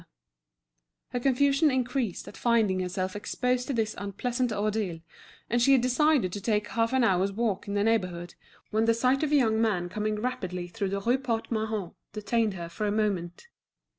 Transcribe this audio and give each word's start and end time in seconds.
Her 1.09 1.19
confusion 1.19 1.69
increased 1.69 2.27
at 2.27 2.35
finding 2.35 2.79
herself 2.79 3.15
exposed 3.15 3.67
to 3.67 3.73
this 3.73 3.93
unpleasant 3.95 4.51
ordeal, 4.51 5.01
and 5.47 5.61
she 5.61 5.73
had 5.73 5.81
decided 5.81 6.33
to 6.33 6.41
take 6.41 6.69
half 6.69 6.91
an 6.91 7.03
hour's 7.03 7.31
walk 7.31 7.67
in 7.67 7.75
the 7.75 7.83
neighbourhood, 7.83 8.33
when 8.71 8.85
the 8.85 8.95
sight 8.95 9.21
of 9.21 9.31
a 9.31 9.35
young 9.35 9.61
man 9.61 9.89
coming 9.89 10.15
rapidly 10.15 10.67
through 10.67 10.89
the 10.89 11.01
Rue 11.01 11.19
Port 11.19 11.51
Mahon, 11.51 11.91
detained 12.13 12.55
her 12.55 12.67
for 12.67 12.87
a 12.87 12.91
moment. 12.91 13.45